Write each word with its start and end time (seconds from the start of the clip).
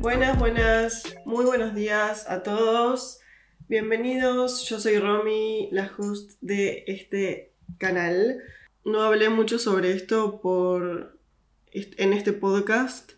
Buenas, 0.00 0.38
buenas, 0.38 1.16
muy 1.24 1.44
buenos 1.44 1.74
días 1.76 2.28
a 2.28 2.42
todos. 2.42 3.20
Bienvenidos, 3.68 4.68
yo 4.68 4.80
soy 4.80 4.98
Romy, 4.98 5.68
la 5.70 5.92
host 5.96 6.32
de 6.40 6.82
este 6.88 7.52
canal. 7.78 8.42
No 8.84 9.02
hablé 9.02 9.28
mucho 9.28 9.60
sobre 9.60 9.92
esto 9.92 10.40
por, 10.40 11.16
en 11.70 12.12
este 12.12 12.32
podcast 12.32 13.12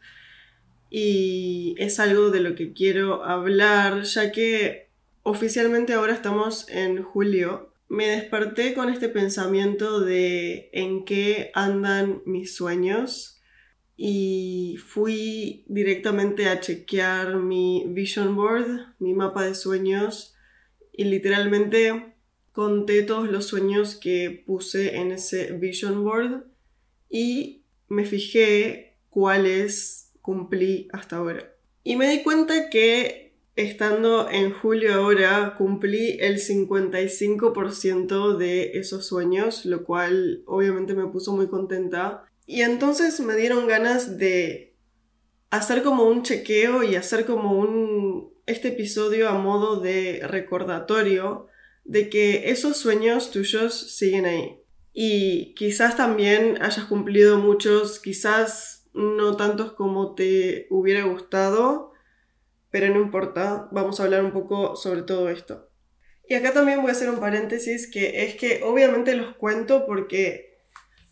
y 0.90 1.74
es 1.78 1.98
algo 2.00 2.30
de 2.30 2.40
lo 2.40 2.54
que 2.54 2.74
quiero 2.74 3.24
hablar 3.24 4.02
ya 4.02 4.30
que 4.30 4.90
oficialmente 5.22 5.94
ahora 5.94 6.12
estamos 6.12 6.68
en 6.68 7.02
julio. 7.02 7.72
Me 7.88 8.08
desperté 8.08 8.74
con 8.74 8.88
este 8.88 9.08
pensamiento 9.08 10.00
de 10.00 10.70
en 10.72 11.04
qué 11.04 11.50
andan 11.54 12.22
mis 12.26 12.54
sueños 12.54 13.40
y 13.96 14.76
fui 14.84 15.64
directamente 15.68 16.48
a 16.48 16.60
chequear 16.60 17.36
mi 17.36 17.84
vision 17.88 18.36
board, 18.36 18.94
mi 18.98 19.14
mapa 19.14 19.44
de 19.44 19.54
sueños 19.54 20.34
y 20.92 21.04
literalmente 21.04 22.14
conté 22.52 23.02
todos 23.02 23.30
los 23.30 23.46
sueños 23.46 23.94
que 23.94 24.42
puse 24.46 24.96
en 24.96 25.12
ese 25.12 25.52
vision 25.52 26.02
board 26.04 26.44
y 27.08 27.62
me 27.88 28.04
fijé 28.04 28.96
cuáles 29.10 30.12
cumplí 30.20 30.88
hasta 30.92 31.16
ahora. 31.16 31.54
Y 31.84 31.96
me 31.96 32.10
di 32.10 32.22
cuenta 32.22 32.68
que 32.68 33.25
estando 33.56 34.30
en 34.30 34.52
julio 34.52 34.94
ahora 34.94 35.54
cumplí 35.56 36.18
el 36.20 36.38
55% 36.38 38.36
de 38.36 38.72
esos 38.74 39.06
sueños, 39.06 39.64
lo 39.64 39.82
cual 39.84 40.42
obviamente 40.46 40.94
me 40.94 41.06
puso 41.08 41.34
muy 41.34 41.48
contenta 41.48 42.24
y 42.46 42.60
entonces 42.60 43.18
me 43.20 43.34
dieron 43.34 43.66
ganas 43.66 44.18
de 44.18 44.76
hacer 45.50 45.82
como 45.82 46.04
un 46.04 46.22
chequeo 46.22 46.82
y 46.82 46.96
hacer 46.96 47.24
como 47.24 47.58
un 47.58 48.30
este 48.44 48.68
episodio 48.68 49.28
a 49.28 49.32
modo 49.32 49.80
de 49.80 50.20
recordatorio 50.22 51.48
de 51.84 52.08
que 52.10 52.50
esos 52.50 52.76
sueños 52.76 53.30
tuyos 53.30 53.74
siguen 53.96 54.26
ahí. 54.26 54.60
Y 54.92 55.54
quizás 55.54 55.96
también 55.96 56.62
hayas 56.62 56.84
cumplido 56.86 57.38
muchos, 57.38 57.98
quizás 57.98 58.88
no 58.94 59.36
tantos 59.36 59.72
como 59.72 60.14
te 60.14 60.66
hubiera 60.70 61.04
gustado, 61.04 61.92
pero 62.70 62.92
no 62.92 63.00
importa, 63.00 63.68
vamos 63.72 64.00
a 64.00 64.04
hablar 64.04 64.24
un 64.24 64.32
poco 64.32 64.76
sobre 64.76 65.02
todo 65.02 65.28
esto. 65.28 65.70
Y 66.28 66.34
acá 66.34 66.52
también 66.52 66.80
voy 66.80 66.90
a 66.90 66.92
hacer 66.92 67.08
un 67.08 67.20
paréntesis 67.20 67.88
que 67.90 68.24
es 68.24 68.34
que 68.34 68.62
obviamente 68.64 69.14
los 69.14 69.36
cuento 69.36 69.86
porque 69.86 70.56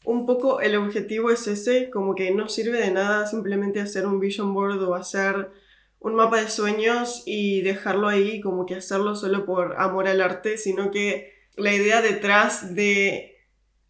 un 0.04 0.26
poco 0.26 0.60
el 0.60 0.76
objetivo 0.76 1.30
es 1.30 1.46
ese, 1.46 1.88
como 1.90 2.14
que 2.14 2.30
no 2.32 2.48
sirve 2.48 2.78
de 2.78 2.90
nada 2.90 3.26
simplemente 3.26 3.80
hacer 3.80 4.06
un 4.06 4.20
vision 4.20 4.52
board 4.52 4.82
o 4.82 4.94
hacer 4.94 5.50
un 5.98 6.14
mapa 6.16 6.40
de 6.40 6.50
sueños 6.50 7.22
y 7.24 7.62
dejarlo 7.62 8.08
ahí, 8.08 8.42
como 8.42 8.66
que 8.66 8.74
hacerlo 8.74 9.16
solo 9.16 9.46
por 9.46 9.80
amor 9.80 10.06
al 10.06 10.20
arte, 10.20 10.58
sino 10.58 10.90
que 10.90 11.32
la 11.56 11.72
idea 11.72 12.02
detrás 12.02 12.74
de 12.74 13.38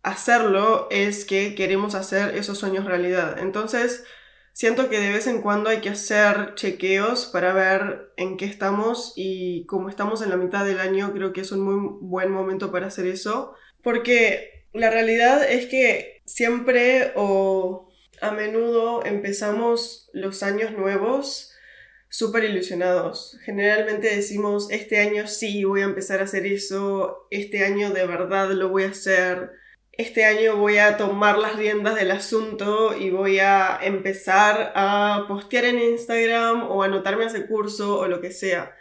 hacerlo 0.05 0.87
es 0.91 1.25
que 1.25 1.57
queremos 1.57 1.97
hacer 1.97 2.37
esos 2.37 2.59
sueños 2.59 2.85
realidad. 2.85 3.39
Entonces, 3.41 4.05
siento 4.55 4.89
que 4.89 5.01
de 5.01 5.11
vez 5.11 5.27
en 5.27 5.43
cuando 5.43 5.69
hay 5.69 5.81
que 5.81 5.91
hacer 5.91 6.55
chequeos 6.55 7.27
para 7.27 7.53
ver 7.53 8.13
en 8.17 8.37
qué 8.37 8.47
estamos 8.47 9.13
y 9.17 9.67
como 9.67 9.89
estamos 9.89 10.23
en 10.23 10.31
la 10.31 10.37
mitad 10.37 10.65
del 10.65 10.79
año, 10.79 11.13
creo 11.13 11.33
que 11.33 11.41
es 11.41 11.51
un 11.53 11.61
muy 11.61 11.99
buen 12.01 12.31
momento 12.31 12.71
para 12.71 12.87
hacer 12.87 13.07
eso, 13.07 13.55
porque 13.83 14.67
la 14.73 14.91
realidad 14.91 15.45
es 15.51 15.67
que 15.67 16.23
siempre 16.25 17.13
o 17.17 17.89
a 18.21 18.31
menudo 18.31 19.05
empezamos 19.05 20.09
los 20.13 20.45
años 20.45 20.71
nuevos 20.71 21.51
súper 22.09 22.45
ilusionados. 22.45 23.37
Generalmente 23.45 24.15
decimos, 24.15 24.69
este 24.71 25.01
año 25.01 25.27
sí 25.27 25.65
voy 25.65 25.81
a 25.81 25.85
empezar 25.87 26.21
a 26.21 26.25
hacer 26.25 26.47
eso, 26.47 27.27
este 27.31 27.65
año 27.65 27.91
de 27.91 28.07
verdad 28.07 28.53
lo 28.53 28.69
voy 28.69 28.85
a 28.85 28.91
hacer, 28.91 29.51
este 29.97 30.25
año 30.25 30.57
voy 30.57 30.79
a 30.79 30.97
tomar 30.97 31.39
las 31.39 31.57
riendas 31.57 31.95
del 31.95 32.11
asunto 32.11 32.97
y 32.97 33.11
voy 33.11 33.39
a 33.39 33.79
empezar 33.83 34.73
a 34.75 35.27
postear 35.29 35.65
en 35.67 35.79
Instagram 35.79 36.71
o 36.71 36.83
anotarme 36.83 37.25
a 37.25 37.29
ese 37.29 37.47
curso 37.47 37.99
o 37.99 38.09
lo 38.09 38.21
que 38.21 38.31
sea. 38.31 38.75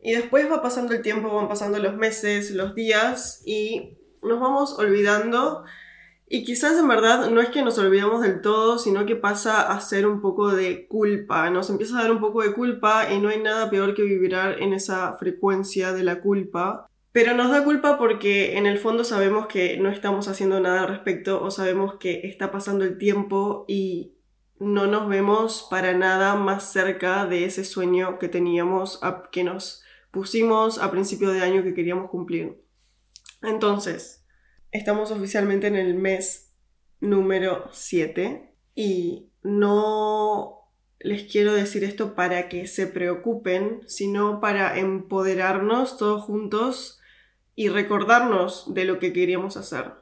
Y 0.00 0.12
después 0.12 0.50
va 0.50 0.62
pasando 0.62 0.94
el 0.94 1.02
tiempo, 1.02 1.34
van 1.34 1.48
pasando 1.48 1.78
los 1.78 1.96
meses, 1.96 2.50
los 2.52 2.74
días 2.74 3.42
y 3.44 3.98
nos 4.22 4.40
vamos 4.40 4.78
olvidando 4.78 5.64
y 6.32 6.44
quizás 6.44 6.78
en 6.78 6.86
verdad 6.86 7.28
no 7.28 7.40
es 7.40 7.48
que 7.48 7.62
nos 7.64 7.76
olvidamos 7.78 8.22
del 8.22 8.40
todo, 8.40 8.78
sino 8.78 9.04
que 9.04 9.16
pasa 9.16 9.62
a 9.62 9.80
ser 9.80 10.06
un 10.06 10.20
poco 10.20 10.52
de 10.52 10.86
culpa, 10.86 11.50
nos 11.50 11.68
empieza 11.70 11.98
a 11.98 12.02
dar 12.02 12.12
un 12.12 12.20
poco 12.20 12.42
de 12.42 12.52
culpa 12.52 13.12
y 13.12 13.18
no 13.18 13.30
hay 13.30 13.42
nada 13.42 13.68
peor 13.68 13.94
que 13.94 14.04
vibrar 14.04 14.62
en 14.62 14.72
esa 14.72 15.14
frecuencia 15.14 15.92
de 15.92 16.04
la 16.04 16.20
culpa. 16.20 16.88
Pero 17.12 17.34
nos 17.34 17.50
da 17.50 17.64
culpa 17.64 17.98
porque 17.98 18.56
en 18.56 18.66
el 18.66 18.78
fondo 18.78 19.02
sabemos 19.02 19.48
que 19.48 19.76
no 19.78 19.90
estamos 19.90 20.28
haciendo 20.28 20.60
nada 20.60 20.82
al 20.82 20.88
respecto 20.88 21.42
o 21.42 21.50
sabemos 21.50 21.94
que 21.98 22.20
está 22.24 22.52
pasando 22.52 22.84
el 22.84 22.98
tiempo 22.98 23.64
y 23.66 24.14
no 24.60 24.86
nos 24.86 25.08
vemos 25.08 25.66
para 25.70 25.92
nada 25.92 26.36
más 26.36 26.70
cerca 26.72 27.26
de 27.26 27.46
ese 27.46 27.64
sueño 27.64 28.18
que 28.18 28.28
teníamos, 28.28 29.00
que 29.32 29.42
nos 29.42 29.82
pusimos 30.12 30.78
a 30.78 30.90
principio 30.90 31.30
de 31.30 31.40
año 31.40 31.64
que 31.64 31.74
queríamos 31.74 32.10
cumplir. 32.10 32.62
Entonces, 33.42 34.24
estamos 34.70 35.10
oficialmente 35.10 35.66
en 35.66 35.76
el 35.76 35.94
mes 35.94 36.52
número 37.00 37.68
7 37.72 38.54
y 38.74 39.30
no 39.42 40.68
les 41.00 41.24
quiero 41.24 41.54
decir 41.54 41.82
esto 41.82 42.14
para 42.14 42.48
que 42.48 42.66
se 42.66 42.86
preocupen, 42.86 43.82
sino 43.86 44.40
para 44.40 44.78
empoderarnos 44.78 45.96
todos 45.96 46.22
juntos 46.22 46.99
y 47.60 47.68
recordarnos 47.68 48.72
de 48.72 48.86
lo 48.86 48.98
que 48.98 49.12
queríamos 49.12 49.58
hacer. 49.58 49.92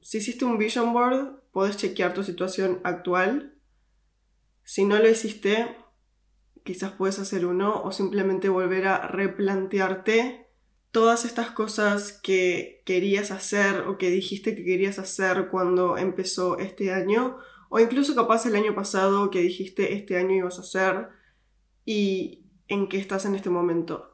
Si 0.00 0.18
hiciste 0.18 0.44
un 0.44 0.58
vision 0.58 0.92
board, 0.92 1.40
puedes 1.50 1.76
chequear 1.76 2.14
tu 2.14 2.22
situación 2.22 2.78
actual. 2.84 3.58
Si 4.62 4.84
no 4.84 4.96
lo 4.96 5.08
hiciste, 5.08 5.76
quizás 6.62 6.92
puedes 6.92 7.18
hacer 7.18 7.46
uno 7.46 7.82
o 7.82 7.90
simplemente 7.90 8.48
volver 8.48 8.86
a 8.86 9.08
replantearte 9.08 10.46
todas 10.92 11.24
estas 11.24 11.50
cosas 11.50 12.12
que 12.12 12.80
querías 12.86 13.32
hacer 13.32 13.80
o 13.88 13.98
que 13.98 14.08
dijiste 14.08 14.54
que 14.54 14.64
querías 14.64 15.00
hacer 15.00 15.48
cuando 15.50 15.98
empezó 15.98 16.60
este 16.60 16.92
año, 16.92 17.38
o 17.70 17.80
incluso 17.80 18.14
capaz 18.14 18.46
el 18.46 18.54
año 18.54 18.76
pasado 18.76 19.32
que 19.32 19.40
dijiste 19.40 19.94
este 19.94 20.16
año 20.16 20.36
ibas 20.36 20.58
a 20.58 20.62
hacer 20.62 21.08
y 21.84 22.44
en 22.68 22.88
qué 22.88 22.98
estás 22.98 23.24
en 23.24 23.34
este 23.34 23.50
momento. 23.50 24.09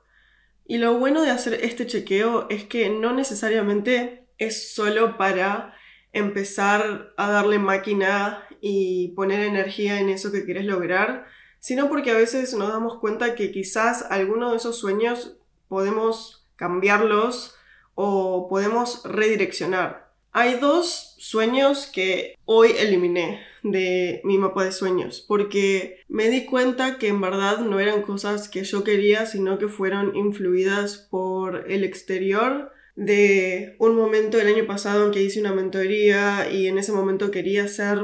Y 0.68 0.78
lo 0.78 0.98
bueno 0.98 1.22
de 1.22 1.30
hacer 1.30 1.54
este 1.54 1.86
chequeo 1.86 2.46
es 2.50 2.64
que 2.64 2.90
no 2.90 3.12
necesariamente 3.12 4.26
es 4.38 4.74
solo 4.74 5.16
para 5.16 5.74
empezar 6.12 7.12
a 7.16 7.30
darle 7.30 7.58
máquina 7.58 8.42
y 8.60 9.08
poner 9.08 9.40
energía 9.40 10.00
en 10.00 10.08
eso 10.08 10.32
que 10.32 10.44
quieres 10.44 10.64
lograr, 10.64 11.26
sino 11.60 11.88
porque 11.88 12.10
a 12.10 12.16
veces 12.16 12.54
nos 12.54 12.68
damos 12.68 12.98
cuenta 12.98 13.34
que 13.34 13.52
quizás 13.52 14.06
alguno 14.10 14.50
de 14.50 14.56
esos 14.56 14.78
sueños 14.78 15.36
podemos 15.68 16.48
cambiarlos 16.56 17.54
o 17.94 18.48
podemos 18.48 19.02
redireccionar. 19.04 20.05
Hay 20.38 20.58
dos 20.60 21.14
sueños 21.16 21.86
que 21.86 22.36
hoy 22.44 22.72
eliminé 22.78 23.40
de 23.62 24.20
mi 24.22 24.36
mapa 24.36 24.66
de 24.66 24.72
sueños 24.72 25.24
porque 25.26 26.00
me 26.10 26.28
di 26.28 26.44
cuenta 26.44 26.98
que 26.98 27.08
en 27.08 27.22
verdad 27.22 27.60
no 27.60 27.80
eran 27.80 28.02
cosas 28.02 28.50
que 28.50 28.62
yo 28.62 28.84
quería, 28.84 29.24
sino 29.24 29.56
que 29.56 29.68
fueron 29.68 30.14
influidas 30.14 30.98
por 31.10 31.64
el 31.70 31.84
exterior 31.84 32.70
de 32.96 33.76
un 33.78 33.96
momento 33.96 34.38
el 34.38 34.48
año 34.48 34.66
pasado 34.66 35.06
en 35.06 35.12
que 35.12 35.22
hice 35.22 35.40
una 35.40 35.54
mentoría 35.54 36.50
y 36.52 36.66
en 36.66 36.76
ese 36.76 36.92
momento 36.92 37.30
quería 37.30 37.64
hacer 37.64 37.98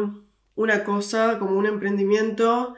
una 0.54 0.84
cosa 0.84 1.38
como 1.38 1.58
un 1.58 1.66
emprendimiento 1.66 2.74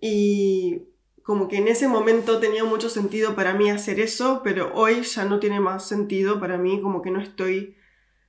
y 0.00 0.82
como 1.24 1.48
que 1.48 1.56
en 1.56 1.66
ese 1.66 1.88
momento 1.88 2.38
tenía 2.38 2.62
mucho 2.62 2.88
sentido 2.88 3.34
para 3.34 3.52
mí 3.52 3.68
hacer 3.68 3.98
eso, 3.98 4.42
pero 4.44 4.72
hoy 4.74 5.02
ya 5.02 5.24
no 5.24 5.40
tiene 5.40 5.58
más 5.58 5.88
sentido 5.88 6.38
para 6.38 6.56
mí, 6.56 6.80
como 6.80 7.02
que 7.02 7.10
no 7.10 7.20
estoy 7.20 7.81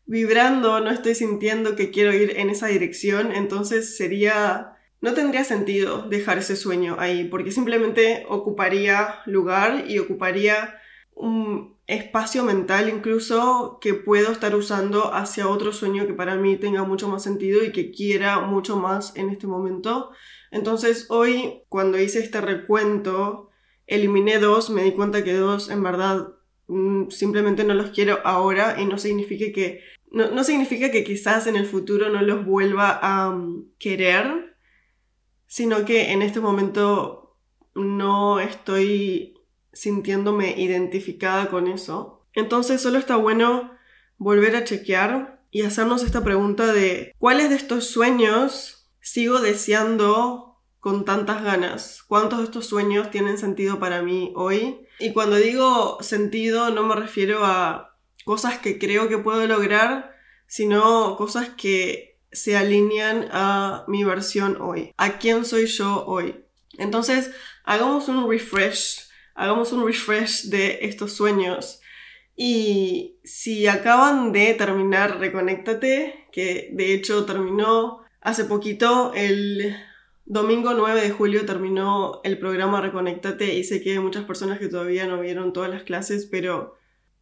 vibrando, 0.06 0.80
no 0.80 0.92
estoy 0.92 1.16
sintiendo 1.16 1.76
que 1.76 1.92
quiero 1.92 2.14
ir 2.14 2.38
en 2.38 2.50
esa 2.50 2.68
dirección, 2.68 3.32
entonces 3.32 3.96
sería, 3.98 4.78
no 5.02 5.14
tendría 5.14 5.44
sentido 5.44 6.04
dejar 6.10 6.38
ese 6.38 6.56
sueño 6.56 6.98
ahí, 7.00 7.26
porque 7.26 7.52
simplemente 7.52 8.26
ocuparía 8.28 9.22
lugar 9.26 9.86
y 9.88 10.00
ocuparía 10.00 10.76
un 11.16 11.74
espacio 11.86 12.44
mental 12.44 12.90
incluso 12.90 13.78
que 13.82 13.94
puedo 13.94 14.32
estar 14.32 14.56
usando 14.56 15.14
hacia 15.14 15.50
otro 15.50 15.74
sueño 15.74 16.08
que 16.08 16.14
para 16.14 16.36
mí 16.36 16.56
tenga 16.56 16.84
mucho 16.84 17.08
más 17.08 17.24
sentido 17.24 17.64
y 17.64 17.72
que 17.72 17.92
quiera 17.92 18.40
mucho 18.40 18.78
más 18.78 19.16
en 19.16 19.30
este 19.30 19.48
momento. 19.48 20.12
Entonces 20.52 21.08
hoy 21.10 21.64
cuando 21.68 22.00
hice 22.00 22.20
este 22.20 22.40
recuento, 22.40 23.50
eliminé 23.86 24.40
dos, 24.40 24.70
me 24.70 24.84
di 24.84 24.94
cuenta 24.94 25.24
que 25.24 25.34
dos 25.34 25.70
en 25.70 25.84
verdad 25.84 26.30
simplemente 27.10 27.64
no 27.64 27.74
los 27.74 27.92
quiero 27.92 28.20
ahora 28.24 28.75
y 28.80 28.86
no 28.86 28.98
significa 28.98 29.52
que 29.54 29.81
no, 30.12 30.30
no 30.30 30.44
significa 30.44 30.92
que 30.92 31.04
quizás 31.04 31.48
en 31.48 31.56
el 31.56 31.66
futuro 31.66 32.10
no 32.10 32.22
los 32.22 32.46
vuelva 32.46 33.00
a 33.02 33.31
mm, 33.31 33.74
querer, 33.80 34.56
sino 35.48 35.86
que 35.86 36.12
en 36.12 36.22
este 36.22 36.40
momento 36.40 37.38
no 37.75 38.40
estoy 38.40 39.34
sintiéndome 39.74 40.60
identificada 40.60 41.50
con 41.50 41.68
eso. 41.68 42.28
Entonces 42.34 42.81
solo 42.81 43.00
está 43.00 43.16
bueno 43.16 43.72
volver 44.18 44.56
a 44.56 44.64
chequear 44.64 45.44
y 45.52 45.64
hacernos 45.64 46.04
esta 46.04 46.24
pregunta 46.24 46.72
de 46.72 47.14
¿cuáles 47.18 47.50
de 47.50 47.56
estos 47.56 47.88
sueños 47.88 48.90
sigo 49.02 49.42
deseando 49.42 50.53
con 50.83 51.06
tantas 51.06 51.41
ganas? 51.41 52.03
¿Cuántos 52.06 52.39
de 52.39 52.44
estos 52.44 52.68
sueños 52.68 53.09
tienen 53.09 53.38
sentido 53.38 53.80
para 53.80 54.01
mí 54.01 54.33
hoy? 54.35 54.85
Y 55.00 55.13
cuando 55.13 55.38
digo 55.38 55.97
sentido 56.01 56.71
no 56.71 56.83
me 56.83 56.94
refiero 56.94 57.45
a 57.45 57.95
cosas 58.25 58.57
que 58.57 58.77
creo 58.77 59.07
que 59.07 59.18
puedo 59.18 59.47
lograr, 59.47 60.13
sino 60.45 61.15
cosas 61.15 61.47
que 61.56 62.19
se 62.33 62.57
alinean 62.57 63.30
a 63.31 63.85
mi 63.88 64.03
versión 64.03 64.57
hoy, 64.59 64.91
a 64.97 65.19
quién 65.19 65.45
soy 65.45 65.68
yo 65.68 66.06
hoy. 66.06 66.44
Entonces, 66.77 67.31
hagamos 67.63 68.09
un 68.09 68.30
refresh, 68.30 69.07
hagamos 69.35 69.71
un 69.71 69.88
refresh 69.88 70.50
de 70.50 70.80
estos 70.81 71.13
sueños 71.13 71.80
y 72.35 73.21
si 73.24 73.68
acaban 73.68 74.33
de 74.33 74.53
terminar 74.53 75.21
Reconéctate, 75.21 76.27
que 76.33 76.71
de 76.74 76.94
hecho 76.94 77.24
terminó 77.24 78.03
hace 78.19 78.44
poquito, 78.44 79.13
el 79.15 79.77
domingo 80.25 80.74
9 80.74 81.02
de 81.02 81.12
julio 81.12 81.46
terminó 81.46 82.22
el 82.24 82.40
programa 82.40 82.81
Reconéctate 82.81 83.56
y 83.56 83.64
sé 83.64 83.81
que 83.81 83.94
hay 83.94 84.00
muchas 84.00 84.24
personas 84.25 84.60
que 84.60 84.70
todavía 84.70 85.08
no 85.08 85.20
vieron 85.20 85.54
todas 85.54 85.70
las 85.70 85.84
clases, 85.84 86.25
pero 86.25 86.75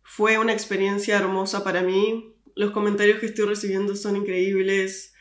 fue 0.04 0.38
una 0.38 0.54
experiencia 0.54 1.18
hermosa 1.18 1.64
para 1.64 1.82
mí. 1.82 2.36
Los 2.56 2.72
comentarios 2.72 3.20
que 3.20 3.28
estoy 3.28 3.46
recibiendo 3.46 3.96
son 3.96 4.18
increíbles, 4.18 5.14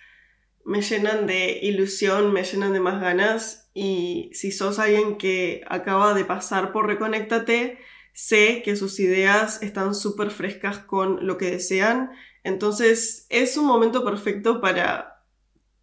me 0.64 0.82
llenan 0.82 1.26
de 1.26 1.58
ilusión, 1.62 2.32
me 2.32 2.44
llenan 2.44 2.72
de 2.72 2.80
más 2.80 3.00
ganas. 3.00 3.70
Y 3.72 4.30
si 4.34 4.52
sos 4.52 4.78
alguien 4.78 5.16
que 5.16 5.62
acaba 5.68 6.14
de 6.14 6.24
pasar 6.24 6.72
por 6.72 6.86
Reconéctate, 6.86 7.78
sé 8.12 8.62
que 8.64 8.76
sus 8.76 9.00
ideas 9.00 9.62
están 9.62 9.94
súper 9.94 10.30
frescas 10.30 10.78
con 10.78 11.26
lo 11.26 11.38
que 11.38 11.50
desean, 11.50 12.10
entonces 12.42 13.26
es 13.28 13.56
un 13.56 13.66
momento 13.66 14.04
perfecto 14.04 14.60
para 14.60 15.24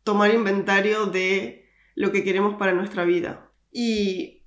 tomar 0.03 0.33
inventario 0.33 1.05
de 1.05 1.66
lo 1.97 2.11
que 2.11 2.23
queremos 2.23 2.57
para 2.57 2.73
nuestra 2.73 3.05
vida. 3.05 3.49
Y 3.71 4.43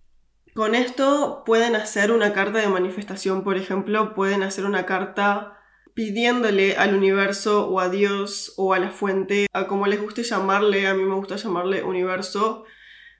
con 0.54 0.76
esto 0.76 1.42
pueden 1.44 1.74
hacer 1.74 2.12
una 2.12 2.32
carta 2.32 2.60
de 2.60 2.68
manifestación, 2.68 3.42
por 3.42 3.56
ejemplo, 3.56 4.14
pueden 4.14 4.44
hacer 4.44 4.64
una 4.64 4.86
carta 4.86 5.58
pidiéndole 5.92 6.76
al 6.76 6.94
universo 6.94 7.68
o 7.68 7.80
a 7.80 7.88
Dios 7.88 8.54
o 8.56 8.72
a 8.72 8.78
la 8.78 8.92
fuente, 8.92 9.48
a 9.52 9.66
como 9.66 9.88
les 9.88 10.00
guste 10.00 10.22
llamarle, 10.22 10.86
a 10.86 10.94
mí 10.94 11.02
me 11.02 11.16
gusta 11.16 11.34
llamarle 11.34 11.82
universo, 11.82 12.62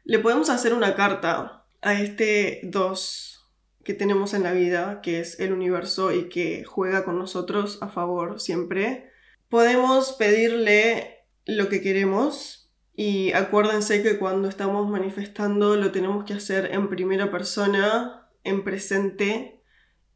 le 0.05 0.21
podemos 0.21 0.49
hacer 0.49 0.75
una 0.75 0.95
carta 0.95 1.67
a 1.83 1.95
este 1.95 2.61
2 2.63 3.53
que 3.83 3.95
tenemos 3.95 4.33
en 4.33 4.45
la 4.45 4.53
vida, 4.53 5.01
que 5.03 5.19
es 5.19 5.41
el 5.41 5.53
universo 5.53 6.13
y 6.13 6.29
que 6.29 6.63
juega 6.63 7.05
con 7.05 7.19
nosotros 7.19 7.79
a 7.83 7.89
favor 7.89 8.41
siempre. 8.41 9.11
Podemos 9.49 10.13
pedirle 10.13 11.25
lo 11.47 11.69
que 11.69 11.83
queremos 11.83 12.60
y 12.95 13.33
acuérdense 13.33 14.03
que 14.03 14.19
cuando 14.19 14.49
estamos 14.49 14.89
manifestando 14.89 15.77
lo 15.77 15.93
tenemos 15.93 16.25
que 16.25 16.35
hacer 16.35 16.71
en 16.73 16.89
primera 16.89 17.31
persona, 17.31 18.29
en 18.45 18.65
presente 18.65 19.63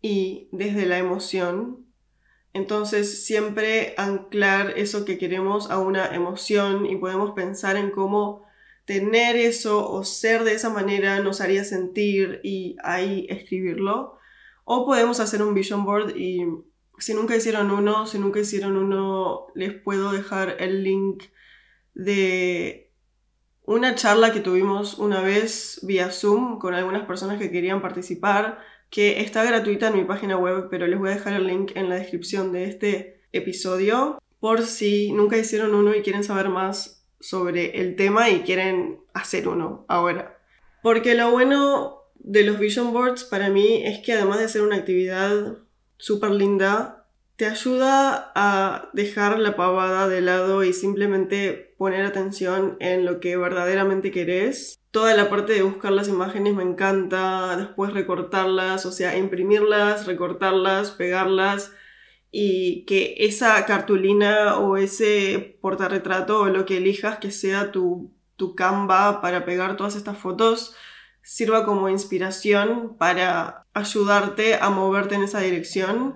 y 0.01 0.49
desde 0.53 0.87
la 0.87 0.99
emoción. 0.99 1.87
Entonces 2.53 3.25
siempre 3.25 3.95
anclar 3.97 4.75
eso 4.77 5.05
que 5.05 5.19
queremos 5.19 5.71
a 5.71 5.79
una 5.79 6.15
emoción 6.15 6.87
y 6.87 6.97
podemos 6.97 7.33
pensar 7.33 7.77
en 7.77 7.91
cómo 7.91 8.45
tener 8.85 9.37
eso 9.37 9.91
o 9.91 10.05
ser 10.05 10.45
de 10.45 10.53
esa 10.53 10.71
manera 10.71 11.21
nos 11.21 11.41
haría 11.41 11.65
sentir 11.65 12.41
y 12.45 12.77
ahí 12.85 13.27
escribirlo. 13.31 14.19
O 14.65 14.87
podemos 14.87 15.21
hacer 15.21 15.43
un 15.43 15.55
vision 15.55 15.85
board 15.85 16.17
y 16.17 16.45
si 16.99 17.15
nunca 17.15 17.37
hicieron 17.37 17.71
uno, 17.71 18.07
si 18.07 18.19
nunca 18.19 18.41
hicieron 18.41 18.77
uno, 18.77 19.47
les 19.55 19.73
puedo 19.73 20.13
dejar 20.13 20.57
el 20.61 20.85
link 20.85 21.25
de 21.95 22.93
una 23.65 23.95
charla 23.95 24.33
que 24.33 24.41
tuvimos 24.41 24.99
una 24.99 25.21
vez 25.23 25.81
vía 25.83 26.11
Zoom 26.11 26.59
con 26.59 26.75
algunas 26.75 27.07
personas 27.07 27.39
que 27.39 27.51
querían 27.51 27.81
participar, 27.81 28.59
que 28.91 29.21
está 29.21 29.43
gratuita 29.45 29.89
en 29.89 29.97
mi 29.97 30.05
página 30.05 30.37
web, 30.37 30.69
pero 30.71 30.87
les 30.87 30.99
voy 30.99 31.11
a 31.11 31.15
dejar 31.15 31.33
el 31.35 31.47
link 31.47 31.73
en 31.75 31.89
la 31.89 31.97
descripción 31.97 32.53
de 32.53 32.65
este 32.65 33.23
episodio 33.33 34.19
por 34.39 34.63
si 34.63 35.11
nunca 35.13 35.39
hicieron 35.39 35.75
uno 35.75 35.95
y 35.95 36.03
quieren 36.03 36.23
saber 36.23 36.51
más 36.51 37.07
sobre 37.19 37.81
el 37.81 37.97
tema 37.97 38.29
y 38.29 38.41
quieren 38.41 39.01
hacer 39.15 39.49
uno 39.49 39.87
ahora. 39.89 40.39
Porque 40.83 41.15
lo 41.15 41.31
bueno 41.31 42.03
de 42.17 42.43
los 42.43 42.59
vision 42.59 42.93
boards 42.93 43.25
para 43.25 43.49
mí 43.49 43.83
es 43.85 44.01
que 44.01 44.13
además 44.13 44.41
de 44.41 44.49
ser 44.51 44.61
una 44.61 44.77
actividad 44.77 45.57
súper 45.97 46.33
linda, 46.33 46.94
te 47.37 47.47
ayuda 47.47 48.33
a 48.35 48.91
dejar 48.93 49.39
la 49.41 49.57
pavada 49.57 50.09
de 50.09 50.21
lado 50.21 50.63
y 50.63 50.73
simplemente 50.73 51.75
poner 51.79 52.07
atención 52.07 52.77
en 52.81 53.05
lo 53.05 53.19
que 53.21 53.37
verdaderamente 53.37 54.11
querés. 54.11 54.79
Toda 54.91 55.15
la 55.15 55.29
parte 55.29 55.55
de 55.55 55.63
buscar 55.63 55.91
las 55.91 56.09
imágenes 56.09 56.55
me 56.55 56.63
encanta, 56.63 57.57
después 57.57 57.93
recortarlas, 57.93 58.87
o 58.87 58.93
sea, 58.93 59.17
imprimirlas, 59.17 60.07
recortarlas, 60.07 60.93
pegarlas 60.93 61.73
y 62.31 62.85
que 62.85 63.15
esa 63.19 63.65
cartulina 63.67 64.59
o 64.59 64.77
ese 64.77 65.59
portarretrato 65.61 66.41
o 66.41 66.47
lo 66.47 66.65
que 66.67 66.77
elijas 66.77 67.19
que 67.19 67.33
sea 67.33 67.73
tu, 67.73 68.13
tu 68.37 68.55
Canva 68.55 69.21
para 69.21 69.45
pegar 69.45 69.77
todas 69.77 69.97
estas 69.97 70.19
fotos 70.19 70.77
sirva 71.23 71.65
como 71.65 71.89
inspiración 71.89 72.97
para 72.99 73.65
ayudarte 73.73 74.57
a 74.57 74.71
moverte 74.71 75.15
en 75.15 75.23
esa 75.23 75.41
dirección 75.41 76.15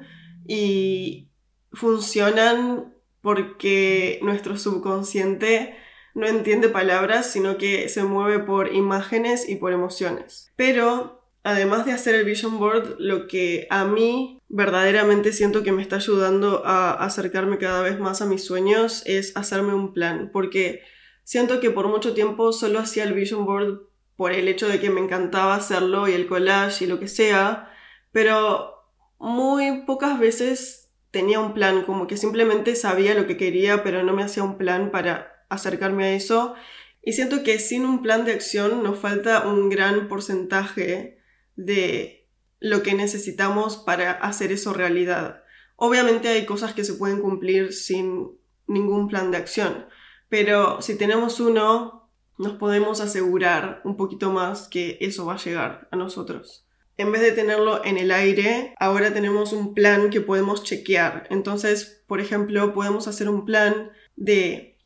y 0.48 1.28
funcionan 1.72 2.94
porque 3.20 4.18
nuestro 4.22 4.56
subconsciente 4.56 5.76
no 6.14 6.26
entiende 6.26 6.70
palabras, 6.70 7.30
sino 7.30 7.58
que 7.58 7.88
se 7.88 8.02
mueve 8.02 8.40
por 8.40 8.74
imágenes 8.74 9.48
y 9.48 9.56
por 9.56 9.72
emociones. 9.72 10.50
Pero 10.56 11.22
además 11.44 11.84
de 11.84 11.92
hacer 11.92 12.14
el 12.14 12.24
vision 12.24 12.58
board, 12.58 12.96
lo 12.98 13.28
que 13.28 13.66
a 13.70 13.84
mí 13.84 14.40
verdaderamente 14.48 15.32
siento 15.32 15.62
que 15.62 15.70
me 15.70 15.82
está 15.82 15.96
ayudando 15.96 16.62
a 16.64 16.92
acercarme 16.92 17.58
cada 17.58 17.82
vez 17.82 18.00
más 18.00 18.22
a 18.22 18.26
mis 18.26 18.44
sueños 18.44 19.02
es 19.04 19.36
hacerme 19.36 19.74
un 19.74 19.92
plan, 19.92 20.30
porque 20.32 20.80
siento 21.24 21.60
que 21.60 21.70
por 21.70 21.88
mucho 21.88 22.14
tiempo 22.14 22.52
solo 22.52 22.78
hacía 22.78 23.04
el 23.04 23.12
vision 23.12 23.44
board 23.44 23.82
por 24.16 24.32
el 24.32 24.48
hecho 24.48 24.66
de 24.66 24.80
que 24.80 24.90
me 24.90 25.02
encantaba 25.02 25.54
hacerlo 25.54 26.08
y 26.08 26.12
el 26.12 26.26
collage 26.26 26.84
y 26.84 26.88
lo 26.88 26.98
que 26.98 27.06
sea, 27.06 27.70
pero 28.12 28.77
muy 29.18 29.82
pocas 29.82 30.18
veces 30.18 30.90
tenía 31.10 31.40
un 31.40 31.54
plan, 31.54 31.84
como 31.84 32.06
que 32.06 32.16
simplemente 32.16 32.76
sabía 32.76 33.14
lo 33.14 33.26
que 33.26 33.36
quería, 33.36 33.82
pero 33.82 34.02
no 34.02 34.12
me 34.12 34.22
hacía 34.22 34.42
un 34.42 34.58
plan 34.58 34.90
para 34.90 35.44
acercarme 35.48 36.04
a 36.04 36.12
eso. 36.12 36.54
Y 37.02 37.12
siento 37.12 37.42
que 37.42 37.58
sin 37.58 37.84
un 37.84 38.02
plan 38.02 38.24
de 38.24 38.32
acción 38.32 38.82
nos 38.82 38.98
falta 38.98 39.48
un 39.48 39.68
gran 39.68 40.08
porcentaje 40.08 41.18
de 41.56 42.28
lo 42.60 42.82
que 42.82 42.94
necesitamos 42.94 43.76
para 43.76 44.12
hacer 44.12 44.52
eso 44.52 44.72
realidad. 44.72 45.42
Obviamente 45.76 46.28
hay 46.28 46.44
cosas 46.44 46.74
que 46.74 46.84
se 46.84 46.94
pueden 46.94 47.20
cumplir 47.20 47.72
sin 47.72 48.36
ningún 48.66 49.08
plan 49.08 49.30
de 49.30 49.38
acción, 49.38 49.86
pero 50.28 50.82
si 50.82 50.96
tenemos 50.96 51.40
uno, 51.40 52.10
nos 52.36 52.54
podemos 52.54 53.00
asegurar 53.00 53.80
un 53.84 53.96
poquito 53.96 54.30
más 54.30 54.68
que 54.68 54.98
eso 55.00 55.24
va 55.24 55.34
a 55.34 55.38
llegar 55.38 55.88
a 55.90 55.96
nosotros. 55.96 56.67
En 56.98 57.12
vez 57.12 57.22
de 57.22 57.30
tenerlo 57.30 57.84
en 57.84 57.96
el 57.96 58.10
aire, 58.10 58.74
ahora 58.76 59.14
tenemos 59.14 59.52
un 59.52 59.72
plan 59.72 60.10
que 60.10 60.20
podemos 60.20 60.64
chequear. 60.64 61.28
Entonces, 61.30 62.02
por 62.08 62.20
ejemplo, 62.20 62.72
podemos 62.74 63.06
hacer 63.06 63.28
un 63.28 63.44
plan 63.44 63.92
de 64.16 64.76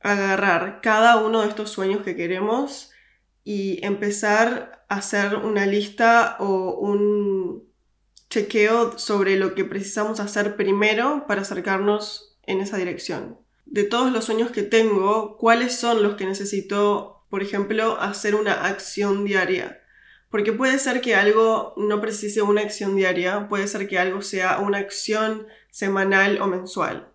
agarrar 0.00 0.80
cada 0.82 1.16
uno 1.24 1.40
de 1.40 1.48
estos 1.48 1.70
sueños 1.70 2.02
que 2.02 2.16
queremos 2.16 2.90
y 3.44 3.82
empezar 3.82 4.84
a 4.90 4.96
hacer 4.96 5.36
una 5.36 5.64
lista 5.64 6.36
o 6.38 6.74
un 6.78 7.64
chequeo 8.28 8.98
sobre 8.98 9.36
lo 9.36 9.54
que 9.54 9.64
precisamos 9.64 10.20
hacer 10.20 10.56
primero 10.56 11.24
para 11.26 11.40
acercarnos 11.40 12.36
en 12.42 12.60
esa 12.60 12.76
dirección. 12.76 13.38
De 13.64 13.84
todos 13.84 14.12
los 14.12 14.26
sueños 14.26 14.50
que 14.50 14.64
tengo, 14.64 15.38
¿cuáles 15.38 15.74
son 15.74 16.02
los 16.02 16.16
que 16.16 16.26
necesito, 16.26 17.24
por 17.30 17.42
ejemplo, 17.42 17.98
hacer 17.98 18.34
una 18.34 18.66
acción 18.66 19.24
diaria? 19.24 19.80
Porque 20.34 20.52
puede 20.52 20.80
ser 20.80 21.00
que 21.00 21.14
algo 21.14 21.74
no 21.76 22.00
precise 22.00 22.42
una 22.42 22.62
acción 22.62 22.96
diaria, 22.96 23.48
puede 23.48 23.68
ser 23.68 23.86
que 23.86 24.00
algo 24.00 24.20
sea 24.20 24.58
una 24.58 24.78
acción 24.78 25.46
semanal 25.70 26.42
o 26.42 26.48
mensual. 26.48 27.12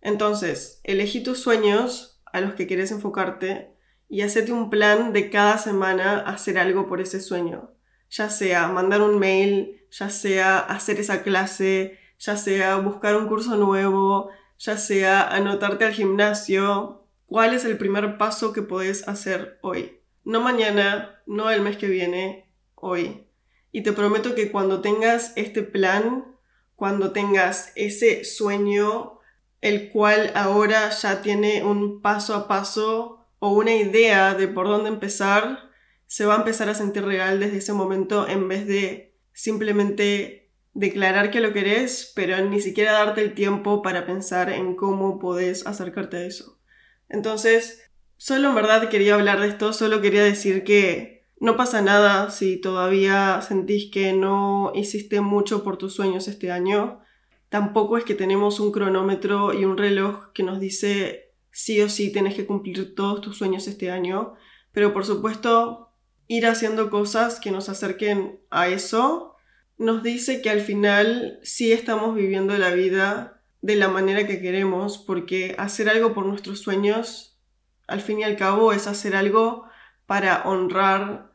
Entonces, 0.00 0.80
elegí 0.82 1.22
tus 1.22 1.40
sueños 1.40 2.22
a 2.24 2.40
los 2.40 2.54
que 2.54 2.66
quieres 2.66 2.90
enfocarte 2.90 3.74
y 4.08 4.22
hacete 4.22 4.50
un 4.50 4.70
plan 4.70 5.12
de 5.12 5.28
cada 5.28 5.58
semana 5.58 6.20
hacer 6.20 6.56
algo 6.56 6.88
por 6.88 7.02
ese 7.02 7.20
sueño. 7.20 7.74
Ya 8.08 8.30
sea 8.30 8.66
mandar 8.68 9.02
un 9.02 9.18
mail, 9.18 9.82
ya 9.90 10.08
sea 10.08 10.58
hacer 10.58 10.98
esa 10.98 11.22
clase, 11.22 11.98
ya 12.18 12.38
sea 12.38 12.76
buscar 12.76 13.14
un 13.16 13.28
curso 13.28 13.58
nuevo, 13.58 14.30
ya 14.56 14.78
sea 14.78 15.28
anotarte 15.28 15.84
al 15.84 15.92
gimnasio, 15.92 17.06
¿cuál 17.26 17.52
es 17.52 17.66
el 17.66 17.76
primer 17.76 18.16
paso 18.16 18.54
que 18.54 18.62
puedes 18.62 19.06
hacer 19.06 19.58
hoy? 19.60 20.00
No 20.24 20.40
mañana, 20.40 21.20
no 21.26 21.50
el 21.50 21.60
mes 21.60 21.76
que 21.76 21.88
viene, 21.88 22.44
hoy. 22.84 23.26
Y 23.72 23.82
te 23.82 23.92
prometo 23.92 24.34
que 24.34 24.52
cuando 24.52 24.80
tengas 24.80 25.32
este 25.36 25.62
plan, 25.62 26.36
cuando 26.76 27.12
tengas 27.12 27.72
ese 27.74 28.24
sueño, 28.24 29.18
el 29.60 29.90
cual 29.90 30.30
ahora 30.34 30.90
ya 30.90 31.22
tiene 31.22 31.64
un 31.64 32.02
paso 32.02 32.34
a 32.34 32.46
paso 32.46 33.26
o 33.38 33.50
una 33.50 33.74
idea 33.74 34.34
de 34.34 34.46
por 34.46 34.68
dónde 34.68 34.90
empezar, 34.90 35.70
se 36.06 36.26
va 36.26 36.34
a 36.34 36.38
empezar 36.38 36.68
a 36.68 36.74
sentir 36.74 37.04
real 37.04 37.40
desde 37.40 37.58
ese 37.58 37.72
momento 37.72 38.28
en 38.28 38.46
vez 38.46 38.66
de 38.66 39.16
simplemente 39.32 40.52
declarar 40.74 41.30
que 41.30 41.40
lo 41.40 41.52
querés, 41.52 42.12
pero 42.14 42.38
ni 42.44 42.60
siquiera 42.60 42.92
darte 42.92 43.22
el 43.22 43.34
tiempo 43.34 43.82
para 43.82 44.06
pensar 44.06 44.50
en 44.50 44.76
cómo 44.76 45.18
podés 45.18 45.66
acercarte 45.66 46.18
a 46.18 46.26
eso. 46.26 46.60
Entonces, 47.08 47.90
solo 48.16 48.50
en 48.50 48.54
verdad 48.54 48.88
quería 48.88 49.14
hablar 49.14 49.40
de 49.40 49.48
esto, 49.48 49.72
solo 49.72 50.00
quería 50.00 50.22
decir 50.22 50.64
que 50.64 51.23
no 51.44 51.58
pasa 51.58 51.82
nada 51.82 52.30
si 52.30 52.56
todavía 52.56 53.42
sentís 53.42 53.90
que 53.90 54.14
no 54.14 54.72
hiciste 54.74 55.20
mucho 55.20 55.62
por 55.62 55.76
tus 55.76 55.92
sueños 55.92 56.26
este 56.26 56.50
año. 56.50 57.02
Tampoco 57.50 57.98
es 57.98 58.04
que 58.04 58.14
tenemos 58.14 58.60
un 58.60 58.72
cronómetro 58.72 59.52
y 59.52 59.66
un 59.66 59.76
reloj 59.76 60.32
que 60.32 60.42
nos 60.42 60.58
dice 60.58 61.34
sí 61.50 61.82
o 61.82 61.90
sí 61.90 62.10
tienes 62.10 62.34
que 62.34 62.46
cumplir 62.46 62.94
todos 62.94 63.20
tus 63.20 63.36
sueños 63.36 63.68
este 63.68 63.90
año. 63.90 64.32
Pero 64.72 64.94
por 64.94 65.04
supuesto, 65.04 65.92
ir 66.28 66.46
haciendo 66.46 66.88
cosas 66.88 67.38
que 67.40 67.50
nos 67.50 67.68
acerquen 67.68 68.40
a 68.48 68.68
eso, 68.68 69.36
nos 69.76 70.02
dice 70.02 70.40
que 70.40 70.48
al 70.48 70.62
final 70.62 71.40
sí 71.42 71.72
estamos 71.72 72.14
viviendo 72.14 72.56
la 72.56 72.70
vida 72.70 73.42
de 73.60 73.76
la 73.76 73.88
manera 73.88 74.26
que 74.26 74.40
queremos, 74.40 74.96
porque 74.96 75.54
hacer 75.58 75.90
algo 75.90 76.14
por 76.14 76.24
nuestros 76.24 76.60
sueños, 76.60 77.38
al 77.86 78.00
fin 78.00 78.20
y 78.20 78.24
al 78.24 78.36
cabo, 78.36 78.72
es 78.72 78.86
hacer 78.86 79.14
algo 79.14 79.66
para 80.06 80.42
honrar 80.44 81.33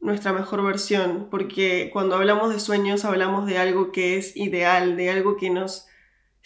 nuestra 0.00 0.32
mejor 0.32 0.62
versión, 0.62 1.28
porque 1.30 1.90
cuando 1.92 2.16
hablamos 2.16 2.52
de 2.52 2.60
sueños 2.60 3.04
hablamos 3.04 3.46
de 3.46 3.58
algo 3.58 3.92
que 3.92 4.16
es 4.16 4.36
ideal, 4.36 4.96
de 4.96 5.10
algo 5.10 5.36
que 5.36 5.50
nos 5.50 5.86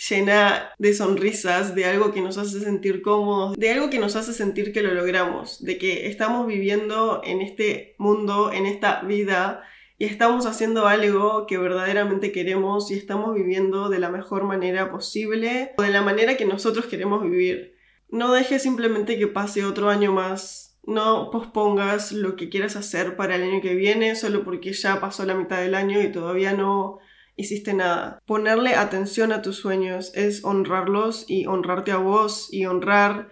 llena 0.08 0.70
de 0.78 0.94
sonrisas, 0.94 1.74
de 1.74 1.84
algo 1.84 2.12
que 2.12 2.20
nos 2.20 2.38
hace 2.38 2.60
sentir 2.60 3.02
cómodos, 3.02 3.56
de 3.56 3.70
algo 3.70 3.90
que 3.90 3.98
nos 3.98 4.14
hace 4.14 4.32
sentir 4.32 4.72
que 4.72 4.82
lo 4.82 4.94
logramos, 4.94 5.62
de 5.64 5.76
que 5.76 6.06
estamos 6.06 6.46
viviendo 6.46 7.20
en 7.24 7.40
este 7.40 7.96
mundo, 7.98 8.52
en 8.52 8.66
esta 8.66 9.02
vida, 9.02 9.64
y 9.98 10.04
estamos 10.04 10.46
haciendo 10.46 10.86
algo 10.86 11.46
que 11.48 11.58
verdaderamente 11.58 12.30
queremos 12.30 12.90
y 12.92 12.94
estamos 12.94 13.34
viviendo 13.34 13.88
de 13.88 13.98
la 13.98 14.10
mejor 14.10 14.44
manera 14.44 14.92
posible 14.92 15.72
o 15.76 15.82
de 15.82 15.90
la 15.90 16.02
manera 16.02 16.36
que 16.36 16.44
nosotros 16.44 16.86
queremos 16.86 17.24
vivir. 17.24 17.74
No 18.08 18.32
dejes 18.32 18.62
simplemente 18.62 19.18
que 19.18 19.26
pase 19.26 19.64
otro 19.64 19.90
año 19.90 20.12
más. 20.12 20.67
No 20.84 21.30
pospongas 21.30 22.12
lo 22.12 22.36
que 22.36 22.48
quieras 22.48 22.76
hacer 22.76 23.16
para 23.16 23.36
el 23.36 23.42
año 23.42 23.60
que 23.60 23.74
viene 23.74 24.16
solo 24.16 24.44
porque 24.44 24.72
ya 24.72 25.00
pasó 25.00 25.24
la 25.24 25.34
mitad 25.34 25.60
del 25.60 25.74
año 25.74 26.00
y 26.00 26.10
todavía 26.10 26.54
no 26.54 26.98
hiciste 27.36 27.72
nada. 27.72 28.20
Ponerle 28.26 28.74
atención 28.74 29.32
a 29.32 29.42
tus 29.42 29.56
sueños 29.56 30.12
es 30.14 30.44
honrarlos 30.44 31.24
y 31.28 31.46
honrarte 31.46 31.92
a 31.92 31.98
vos 31.98 32.48
y 32.52 32.66
honrar 32.66 33.28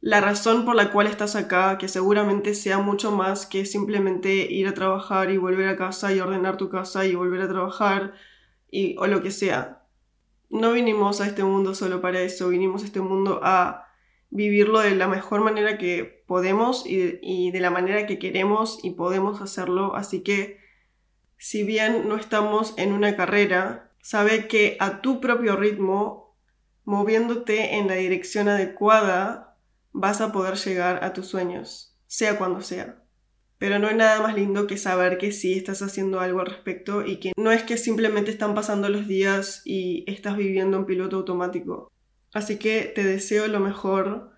la 0.00 0.20
razón 0.20 0.64
por 0.64 0.76
la 0.76 0.92
cual 0.92 1.08
estás 1.08 1.34
acá, 1.34 1.76
que 1.76 1.88
seguramente 1.88 2.54
sea 2.54 2.78
mucho 2.78 3.10
más 3.10 3.46
que 3.46 3.64
simplemente 3.64 4.32
ir 4.52 4.68
a 4.68 4.74
trabajar 4.74 5.30
y 5.30 5.38
volver 5.38 5.68
a 5.68 5.76
casa 5.76 6.12
y 6.12 6.20
ordenar 6.20 6.56
tu 6.56 6.68
casa 6.68 7.04
y 7.04 7.14
volver 7.16 7.40
a 7.40 7.48
trabajar 7.48 8.14
y, 8.70 8.96
o 8.98 9.06
lo 9.06 9.22
que 9.22 9.32
sea. 9.32 9.84
No 10.50 10.72
vinimos 10.72 11.20
a 11.20 11.26
este 11.26 11.42
mundo 11.42 11.74
solo 11.74 12.00
para 12.00 12.20
eso, 12.20 12.48
vinimos 12.48 12.82
a 12.82 12.86
este 12.86 13.00
mundo 13.00 13.40
a 13.42 13.87
vivirlo 14.30 14.80
de 14.80 14.94
la 14.94 15.08
mejor 15.08 15.40
manera 15.40 15.78
que 15.78 16.24
podemos 16.26 16.84
y, 16.86 17.50
de 17.50 17.60
la 17.60 17.70
manera 17.70 18.06
que 18.06 18.18
queremos 18.18 18.78
y 18.82 18.90
podemos 18.90 19.40
hacerlo, 19.40 19.96
así 19.96 20.22
que 20.22 20.58
si 21.38 21.62
bien 21.62 22.08
no 22.08 22.16
estamos 22.16 22.74
en 22.76 22.92
una 22.92 23.16
carrera, 23.16 23.92
sabe 24.02 24.48
que 24.48 24.76
a 24.80 25.00
tu 25.00 25.20
propio 25.20 25.56
ritmo, 25.56 26.36
moviéndote 26.84 27.76
en 27.76 27.86
la 27.86 27.94
dirección 27.94 28.48
adecuada, 28.48 29.56
vas 29.92 30.20
a 30.20 30.32
poder 30.32 30.56
llegar 30.56 31.04
a 31.04 31.12
tus 31.12 31.26
sueños, 31.26 31.96
sea 32.06 32.38
cuando 32.38 32.60
sea. 32.60 33.02
Pero 33.58 33.78
no 33.78 33.88
hay 33.88 33.96
nada 33.96 34.20
más 34.20 34.34
lindo 34.34 34.66
que 34.66 34.76
saber 34.76 35.18
que 35.18 35.32
sí 35.32 35.54
estás 35.54 35.82
haciendo 35.82 36.20
algo 36.20 36.40
al 36.40 36.46
respecto 36.46 37.04
y 37.04 37.18
que 37.18 37.32
no 37.36 37.50
es 37.50 37.64
que 37.64 37.76
simplemente 37.76 38.30
están 38.30 38.54
pasando 38.54 38.88
los 38.88 39.08
días 39.08 39.62
y 39.64 40.04
estás 40.06 40.36
viviendo 40.36 40.76
en 40.76 40.86
piloto 40.86 41.16
automático. 41.16 41.90
Así 42.32 42.58
que 42.58 42.92
te 42.94 43.04
deseo 43.04 43.48
lo 43.48 43.60
mejor 43.60 44.32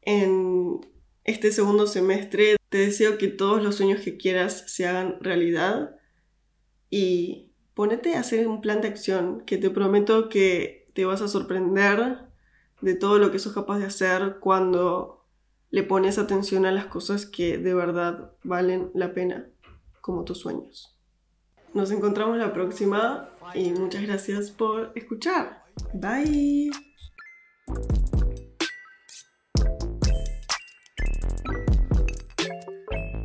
en 0.00 0.80
este 1.24 1.52
segundo 1.52 1.86
semestre. 1.86 2.56
Te 2.68 2.78
deseo 2.78 3.18
que 3.18 3.28
todos 3.28 3.62
los 3.62 3.76
sueños 3.76 4.00
que 4.00 4.16
quieras 4.16 4.64
se 4.66 4.86
hagan 4.86 5.18
realidad 5.20 5.96
y 6.90 7.52
ponete 7.74 8.14
a 8.14 8.20
hacer 8.20 8.48
un 8.48 8.60
plan 8.60 8.80
de 8.80 8.88
acción 8.88 9.42
que 9.46 9.58
te 9.58 9.70
prometo 9.70 10.28
que 10.28 10.90
te 10.94 11.04
vas 11.04 11.22
a 11.22 11.28
sorprender 11.28 12.18
de 12.80 12.94
todo 12.94 13.18
lo 13.18 13.30
que 13.30 13.38
sos 13.38 13.54
capaz 13.54 13.78
de 13.78 13.86
hacer 13.86 14.38
cuando 14.40 15.24
le 15.70 15.82
pones 15.82 16.18
atención 16.18 16.66
a 16.66 16.72
las 16.72 16.86
cosas 16.86 17.24
que 17.24 17.56
de 17.56 17.72
verdad 17.72 18.32
valen 18.42 18.90
la 18.94 19.14
pena, 19.14 19.48
como 20.00 20.24
tus 20.24 20.40
sueños. 20.40 20.94
Nos 21.72 21.90
encontramos 21.90 22.36
la 22.36 22.52
próxima 22.52 23.30
y 23.54 23.70
muchas 23.72 24.02
gracias 24.02 24.50
por 24.50 24.92
escuchar. 24.94 25.64
Bye. 25.94 26.91
you 27.68 28.11